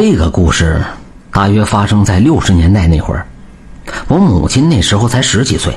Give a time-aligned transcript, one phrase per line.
[0.00, 0.80] 这个故事
[1.32, 3.26] 大约发生在六十年代那会儿，
[4.06, 5.76] 我母亲那时候才十几岁。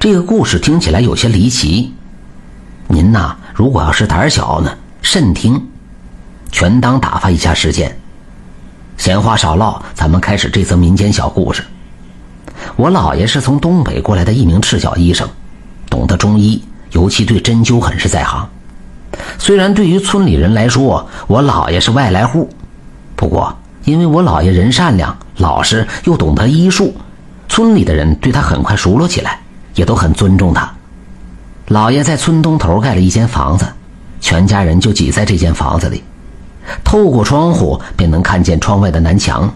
[0.00, 1.94] 这个故事听起来有些离奇，
[2.88, 5.64] 您呐，如果要是胆小呢，慎听，
[6.50, 7.96] 全当打发一下时间。
[8.96, 11.62] 闲话少唠，咱们开始这则民间小故事。
[12.74, 15.28] 我姥爷是从东北过来的一名赤脚医生，
[15.88, 18.48] 懂得中医，尤其对针灸很是在行。
[19.38, 22.50] 虽然对于村里人来说，我姥爷是外来户。
[23.24, 26.94] 不过，因为我姥爷人善良、老实，又懂得医术，
[27.48, 29.40] 村里的人对他很快熟络起来，
[29.76, 30.70] 也都很尊重他。
[31.68, 33.66] 姥爷在村东头盖了一间房子，
[34.20, 36.04] 全家人就挤在这间房子里，
[36.84, 39.50] 透过窗户便能看见窗外的南墙。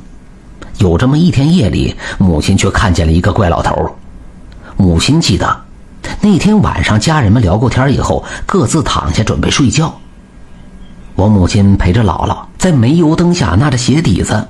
[0.78, 3.95] 有这么一天夜里，母亲却看见了一个怪老头。
[4.78, 5.60] 母亲记得，
[6.23, 9.95] 那天晚上家人们聊过天以后，各自躺下准备睡觉。
[11.18, 14.46] 我母亲陪着姥姥在煤油灯下纳着鞋底子，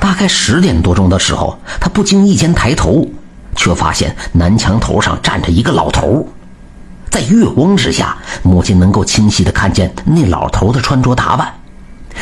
[0.00, 3.06] 大概十点多钟的时候，她不经意间抬头，
[3.54, 6.26] 却发现南墙头上站着一个老头。
[7.10, 11.52] 在月光之下，母亲能够清晰的看见那老头的穿着打扮。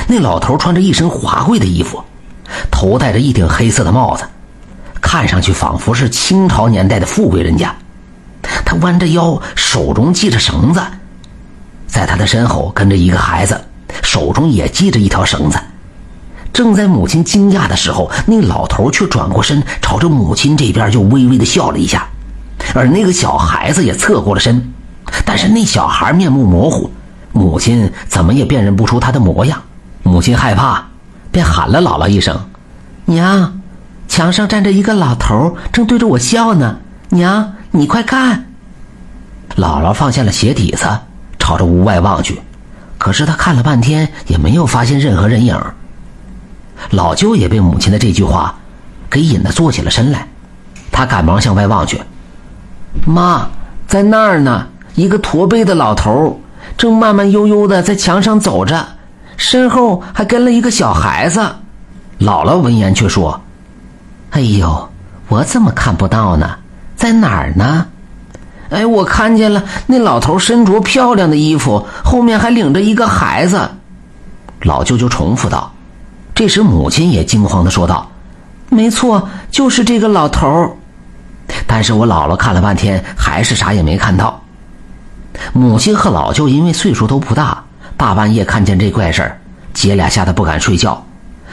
[0.08, 2.02] 那老头穿着一身华贵的衣服，
[2.72, 4.24] 头戴着一顶黑色的帽子，
[5.00, 7.72] 看上去仿佛是清朝年代的富贵人家。
[8.64, 10.82] 他弯着腰，手中系着绳子，
[11.86, 13.60] 在他的身后跟着一个孩子。
[14.18, 15.60] 手中也系着一条绳子，
[16.52, 22.08] 正在母亲惊讶的时候，那老头却转过身，朝着母亲这边就微微的笑了一下，
[22.74, 24.72] 而那个小孩子也侧过了身，
[25.24, 26.90] 但是那小孩面目模糊，
[27.32, 29.62] 母亲怎么也辨认不出他的模样。
[30.02, 30.88] 母亲害怕，
[31.30, 32.36] 便喊了姥姥一声
[33.06, 33.60] ：“娘，
[34.08, 36.78] 墙上站着一个老头，正对着我笑呢。
[37.10, 38.46] 娘，你快看！”
[39.54, 40.88] 姥姥放下了鞋底子，
[41.38, 42.40] 朝着屋外望去。
[42.98, 45.58] 可是他看了半天也没有发现任何人影。
[46.90, 48.54] 老舅也被母亲的这句话
[49.08, 50.28] 给引得坐起了身来，
[50.92, 52.00] 他赶忙向外望去，
[53.06, 53.48] 妈，
[53.86, 56.40] 在那儿呢，一个驼背的老头
[56.76, 58.86] 正慢慢悠悠的在墙上走着，
[59.36, 61.40] 身后还跟了一个小孩子。
[62.20, 63.40] 姥姥闻言却说
[64.30, 64.88] ：“哎呦，
[65.28, 66.56] 我怎么看不到呢？
[66.96, 67.86] 在哪儿呢？”
[68.70, 73.68] 哎，我看见了，那老头身着漂亮的衣服，后面还领着一个孩子。
[74.62, 75.72] 老舅舅重复道。
[76.34, 78.10] 这时，母亲也惊慌的说道
[78.70, 80.76] ：“没错，就是这个老头。”
[81.66, 84.40] 但是我姥姥看了半天，还是啥也没看到。
[85.52, 87.64] 母亲和老舅因为岁数都不大，
[87.96, 89.40] 大半夜看见这怪事儿，
[89.72, 91.02] 姐俩吓得不敢睡觉。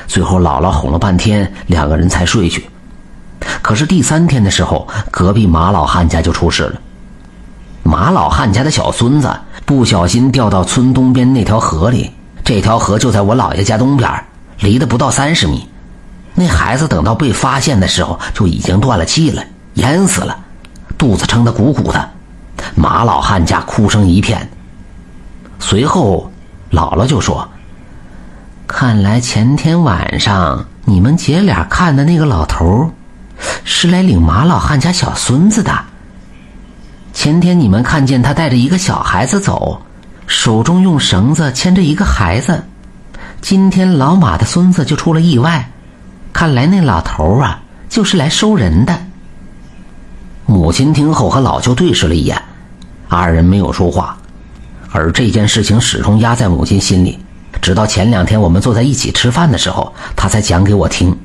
[0.06, 2.70] 最后，姥姥哄了半天，两个人才睡去。
[3.62, 6.82] 可是第三天的时候，隔壁马老汉家就出事了。
[7.88, 9.31] 马老汉家的小孙子
[9.63, 12.09] 不小心掉到村东边那条河里，
[12.44, 14.12] 这条河就在我姥爷家东边，
[14.57, 15.69] 离得不到三十米。
[16.34, 19.44] 那孩子等到被发现的时候，就已经断了气了，
[19.75, 20.35] 淹死了，
[20.97, 22.09] 肚子撑得鼓鼓的。
[22.73, 24.50] 马老汉家哭声一片。
[25.59, 26.31] 随后，
[26.72, 27.47] 姥姥就说
[28.66, 32.90] ：“看来前天晚上你们姐俩看的那个老头，
[33.63, 35.72] 是来领马老汉家小孙子的。”
[37.16, 39.81] 前天你们看见他带着一个小孩子走，
[40.28, 42.62] 手中用绳子牵着一个孩子。
[43.40, 45.72] 今天老马的孙子就出了意外，
[46.34, 48.96] 看来那老头啊就是来收人的。
[50.46, 52.40] 母亲听后和老舅对视了一眼，
[53.08, 54.18] 二人没有说话，
[54.92, 57.18] 而这件事情始终压在母亲心里，
[57.62, 61.18] 直到前两天我们坐在一起吃饭的时候，她才讲给我听。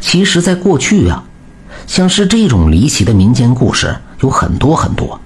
[0.00, 1.24] 其实，在过去啊，
[1.86, 3.96] 像是这种离奇的民间故事。
[4.20, 5.20] 有很多很多，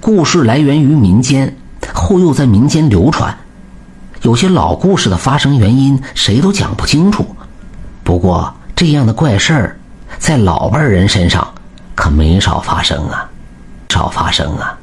[0.00, 1.56] 故事来源于民间，
[1.92, 3.36] 后又在民间流传。
[4.22, 7.24] 有些老故事的发生原因，谁都讲不清楚。
[8.04, 9.76] 不过这样的怪事儿，
[10.18, 11.46] 在老辈人身上
[11.94, 13.28] 可没少发生啊，
[13.88, 14.76] 少发生啊。